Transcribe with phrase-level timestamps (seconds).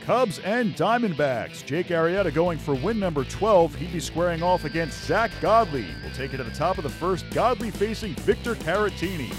[0.00, 1.64] Cubs and Diamondbacks.
[1.64, 3.74] Jake Arrieta going for win number 12.
[3.74, 5.86] He'd be squaring off against Zach Godley.
[6.02, 7.28] We'll take it to the top of the first.
[7.30, 9.34] Godley facing Victor Caratini.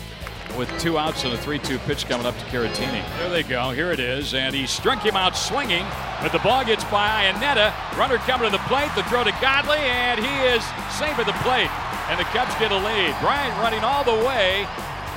[0.57, 3.03] With two outs and a 3 2 pitch coming up to Caratini.
[3.17, 3.71] There they go.
[3.71, 4.33] Here it is.
[4.33, 5.85] And he struck him out swinging,
[6.21, 7.97] but the ball gets by Iannetta.
[7.97, 8.91] Runner coming to the plate.
[8.95, 10.63] The throw to Godley, and he is
[10.99, 11.71] safe at the plate.
[12.09, 13.15] And the Cubs get a lead.
[13.21, 14.67] Bryant running all the way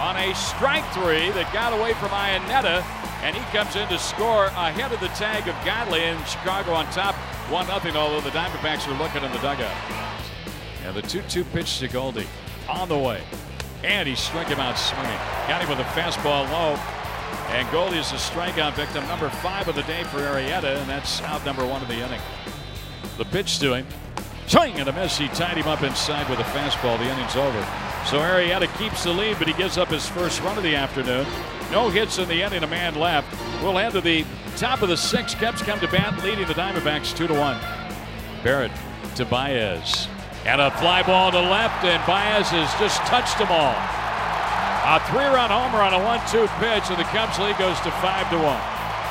[0.01, 2.85] on a strike three that got away from Iannetta
[3.25, 6.85] and he comes in to score ahead of the tag of Godley and Chicago on
[6.93, 7.15] top
[7.49, 9.75] 1 0, although the Diamondbacks are looking in the dugout.
[10.85, 12.27] And the 2 2 pitch to Goldie
[12.69, 13.23] on the way.
[13.83, 15.19] And he struck him out swinging.
[15.49, 16.79] Got him with a fastball low.
[17.49, 21.23] And Goldie is a strikeout victim, number five of the day for Arrieta, and that's
[21.23, 22.21] out number one of the inning.
[23.17, 23.87] The pitch to him.
[24.47, 25.17] Swing and a miss.
[25.17, 26.99] He tied him up inside with a fastball.
[26.99, 27.94] The inning's over.
[28.07, 31.27] So Arrieta keeps the lead, but he gives up his first run of the afternoon.
[31.73, 33.27] No hits in the inning, a man left.
[33.63, 34.27] We'll head to the
[34.57, 35.39] top of the sixth.
[35.39, 37.59] Cubs come to bat, leading the Diamondbacks 2 to 1.
[38.45, 38.71] Barrett
[39.17, 40.07] to Baez.
[40.45, 43.75] And a fly ball to left, and Baez has just touched them all.
[44.85, 47.91] A three run homer on a 1 2 pitch, and the Cubs lead goes to
[47.91, 48.61] 5 to 1.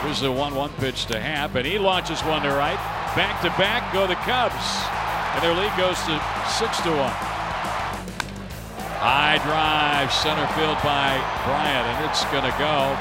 [0.05, 2.77] Here's the 1 1 pitch to Happ, and he launches one to right.
[3.15, 4.53] Back to back go the Cubs,
[5.33, 7.32] and their lead goes to 6 to 1.
[9.03, 12.95] High drive, center field by Bryant, and it's going to go.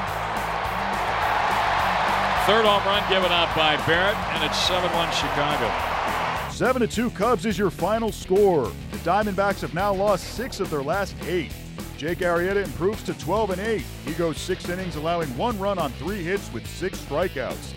[2.45, 6.51] Third home run given up by Barrett, and it's 7 1 Chicago.
[6.51, 8.69] 7 2 Cubs is your final score.
[8.91, 11.53] The Diamondbacks have now lost six of their last eight.
[11.95, 13.81] Jake Arrieta improves to 12 and 8.
[14.03, 17.71] He goes six innings, allowing one run on three hits with six strikeouts.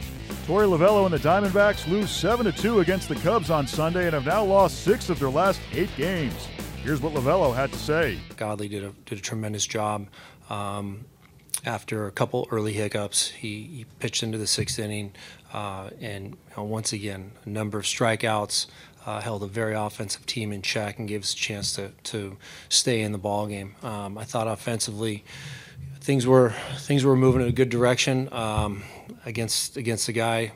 [0.49, 4.27] Torey Lovullo and the Diamondbacks lose 7 2 against the Cubs on Sunday and have
[4.27, 6.49] now lost six of their last eight games.
[6.87, 8.17] Here's what Lovullo had to say.
[8.37, 10.06] Godley did a, did a tremendous job.
[10.48, 11.05] Um,
[11.65, 15.11] after a couple early hiccups, he, he pitched into the sixth inning,
[15.53, 18.67] uh, and you know, once again, a number of strikeouts.
[19.05, 22.37] Uh, held a very offensive team in check and gave us a chance to, to
[22.69, 23.75] stay in the ball game.
[23.82, 25.25] Um, I thought offensively,
[25.99, 28.84] things were things were moving in a good direction um,
[29.25, 30.53] against against a guy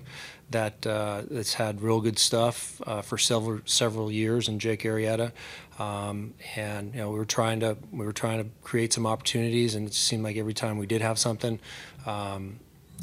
[0.51, 5.33] that uh, that's had real good stuff uh, for several several years in Jake Arrieta.
[5.79, 9.75] Um, and you know we were trying to we were trying to create some opportunities,
[9.75, 11.59] and it seemed like every time we did have something,
[12.07, 12.59] um,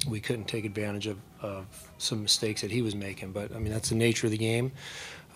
[0.08, 1.66] we couldn't take advantage of, of
[1.97, 3.31] some mistakes that he was making.
[3.31, 4.74] But I mean that's the nature of the game,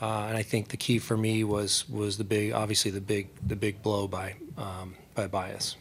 [0.01, 3.29] uh, and I think the key for me was was the big obviously the big
[3.45, 5.78] the big blow by um, by Baez.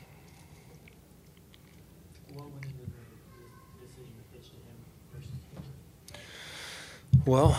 [7.26, 7.54] Well,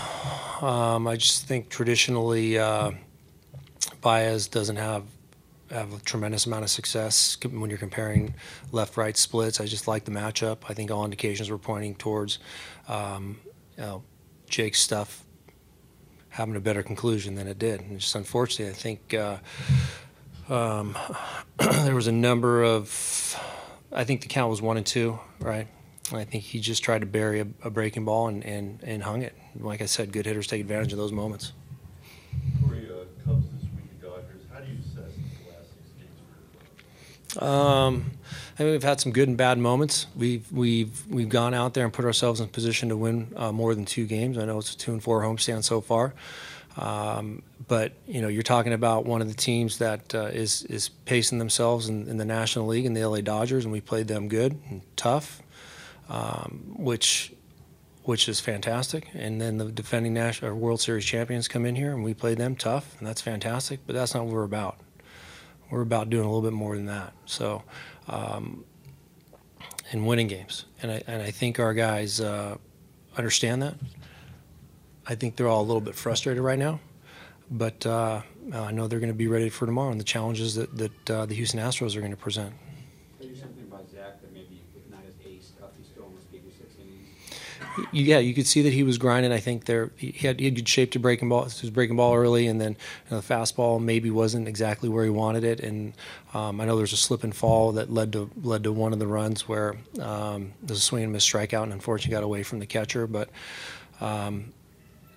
[0.61, 2.91] um, I just think traditionally uh,
[4.01, 5.03] Baez doesn't have
[5.69, 8.33] have a tremendous amount of success when you're comparing
[8.73, 9.61] left-right splits.
[9.61, 10.63] I just like the matchup.
[10.67, 12.39] I think all indications were pointing towards
[12.89, 13.39] um,
[13.77, 14.03] you know,
[14.49, 15.23] Jake's stuff
[16.29, 17.81] having a better conclusion than it did.
[17.81, 19.37] And just unfortunately, I think uh,
[20.49, 20.97] um,
[21.57, 23.37] there was a number of.
[23.93, 25.67] I think the count was one and two, right?
[26.11, 29.21] I think he just tried to bury a, a breaking ball and, and, and hung
[29.21, 29.35] it.
[29.59, 31.53] Like I said, good hitters take advantage of those moments.
[32.61, 37.45] Torey uh Cubs this week Dodgers, how do you assess the last season games for
[37.45, 38.11] your Um,
[38.61, 40.07] I mean, we've had some good and bad moments.
[40.15, 43.73] We've we've we've gone out there and put ourselves in position to win uh, more
[43.73, 44.37] than two games.
[44.37, 46.13] I know it's a two and four homestand so far,
[46.77, 50.89] um, but you know you're talking about one of the teams that uh, is is
[50.89, 54.27] pacing themselves in, in, the National League and the LA Dodgers, and we played them
[54.27, 55.41] good and tough,
[56.11, 57.33] um, which
[58.03, 59.07] which is fantastic.
[59.13, 62.55] And then the defending national World Series champions come in here, and we play them
[62.55, 63.79] tough, and that's fantastic.
[63.87, 64.77] But that's not what we're about
[65.71, 67.13] we're about doing a little bit more than that.
[67.25, 67.63] So,
[68.07, 68.65] um,
[69.91, 72.57] and winning games, and I and I think our guys uh,
[73.17, 73.75] understand that.
[75.07, 76.79] I think they're all a little bit frustrated right now,
[77.49, 78.21] but uh,
[78.53, 81.25] I know they're going to be ready for tomorrow and the challenges that that uh,
[81.25, 82.53] the Houston Astros are going to present.
[87.91, 89.31] Yeah, you could see that he was grinding.
[89.31, 91.45] I think there he had he had good shape to breaking ball.
[91.45, 95.03] He was breaking ball early, and then you know, the fastball maybe wasn't exactly where
[95.03, 95.59] he wanted it.
[95.59, 95.93] And
[96.33, 98.99] um, I know there's a slip and fall that led to led to one of
[98.99, 102.65] the runs where um, a swing and miss strikeout, and unfortunately got away from the
[102.65, 103.07] catcher.
[103.07, 103.29] But
[103.99, 104.53] um,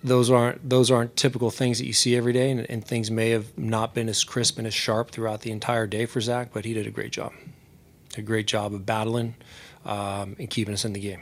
[0.03, 3.31] those aren't those aren't typical things that you see every day, and, and, things may
[3.31, 6.49] have not been as crisp and as sharp throughout the entire day for Zach.
[6.53, 7.33] But he did a great job,
[8.17, 9.35] a great job of battling
[9.83, 11.21] um, and keeping us in the game.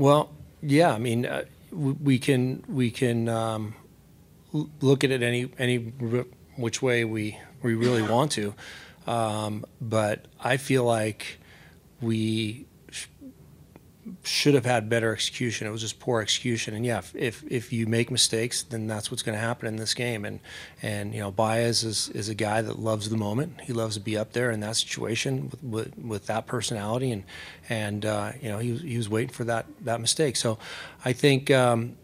[0.00, 0.30] Well,
[0.62, 0.94] yeah.
[0.94, 3.74] I mean, uh, we can we can um,
[4.80, 5.76] look at it any any
[6.56, 8.54] which way we we really want to.
[9.06, 11.38] Um, but I feel like
[12.00, 12.64] we
[14.22, 15.66] should have had better execution.
[15.66, 16.74] It was just poor execution.
[16.74, 19.94] And yeah, if if you make mistakes, then that's what's going to happen in this
[19.94, 20.24] game.
[20.24, 20.40] And
[20.82, 23.60] and you know, Baez is is a guy that loves the moment.
[23.62, 27.12] He loves to be up there in that situation with with, with that personality.
[27.12, 27.24] And
[27.68, 30.36] and uh, you know, he was, he was waiting for that that mistake.
[30.36, 30.58] So
[31.04, 31.50] I think.
[31.50, 31.96] Um,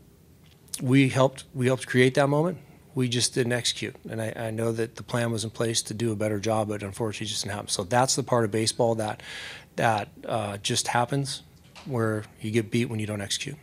[0.82, 2.58] we helped we helped create that moment
[2.96, 3.94] we just didn't execute.
[4.10, 6.68] And I, I, know that the plan was in place to do a better job,
[6.68, 7.68] but unfortunately, it just didn't happen.
[7.68, 9.22] So that's the part of baseball that
[9.76, 11.42] that uh, just happens,
[11.86, 13.56] where you get beat when you don't execute.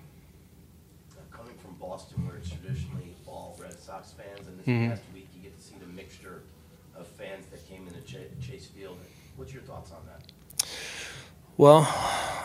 [1.31, 4.89] Coming from Boston, where it's traditionally all Red Sox fans, and this mm-hmm.
[4.89, 6.41] past week you get to see the mixture
[6.97, 8.97] of fans that came into Ch- Chase Field.
[9.35, 10.67] What's your thoughts on that?
[11.57, 11.87] Well,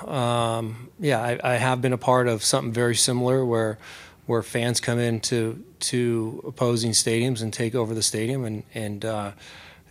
[0.06, 3.78] um, yeah, I, I have been a part of something very similar where
[4.26, 9.32] where fans come into to opposing stadiums and take over the stadium, and and uh,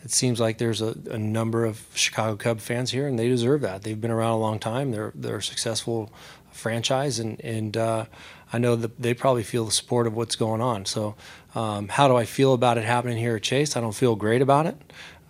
[0.04, 3.62] it seems like there's a, a, number of Chicago Cub fans here, and they deserve
[3.62, 3.84] that.
[3.84, 4.92] They've been around a long time.
[4.92, 6.12] They're they're a successful
[6.52, 8.06] franchise, and and uh,
[8.52, 10.86] I know that they probably feel the support of what's going on.
[10.86, 11.16] So,
[11.56, 13.76] um, how do I feel about it happening here at Chase?
[13.76, 14.78] I don't feel great about it.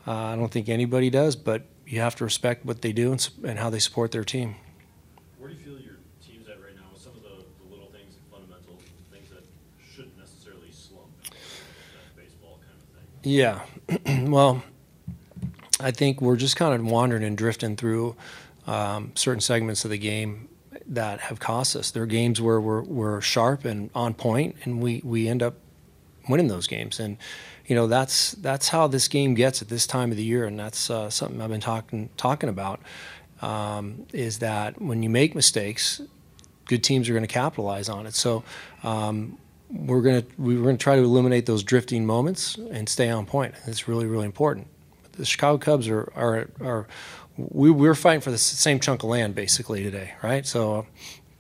[0.06, 3.30] Uh, I don't think anybody does, but you have to respect what they do and,
[3.44, 4.56] and how they support their team.
[5.38, 7.90] Where do you feel your team's at right now with some of the, the little
[7.92, 8.78] things and fundamental
[9.12, 9.44] things that
[9.96, 13.08] shouldn't necessarily slump that baseball kind of thing?
[13.27, 13.59] Yeah.
[14.07, 14.63] well,
[15.81, 18.15] I think we're just kind of wandering and drifting through
[18.65, 20.47] um, certain segments of the game
[20.88, 21.91] that have cost us.
[21.91, 25.56] There are games where we're, we're sharp and on point, and we, we end up
[26.29, 27.01] winning those games.
[27.01, 27.18] And
[27.65, 30.57] you know that's that's how this game gets at this time of the year, and
[30.57, 32.80] that's uh, something I've been talking talking about.
[33.41, 36.01] Um, is that when you make mistakes,
[36.65, 38.15] good teams are going to capitalize on it.
[38.15, 38.45] So
[38.83, 39.38] um,
[39.69, 43.25] we're going to we're going to try to eliminate those drifting moments and stay on
[43.25, 43.54] point.
[43.66, 44.68] It's really really important.
[45.14, 46.88] The Chicago Cubs are are, are
[47.38, 50.46] we, we're fighting for the same chunk of land basically today, right?
[50.46, 50.88] So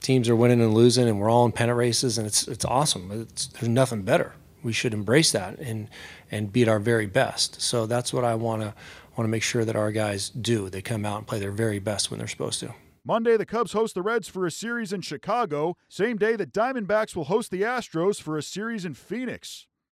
[0.01, 3.11] teams are winning and losing, and we're all in pennant races, and it's it's awesome.
[3.11, 4.33] It's, there's nothing better.
[4.63, 5.89] We should embrace that and
[6.31, 7.61] and be at our very best.
[7.61, 8.73] So that's what I want to
[9.15, 10.69] want to make sure that our guys do.
[10.69, 12.73] They come out and play their very best when they're supposed to.
[13.07, 15.77] Monday, the Cubs host the Reds for a series in Chicago.
[15.87, 19.65] Same day, the Diamondbacks will host the Astros for a series in Phoenix.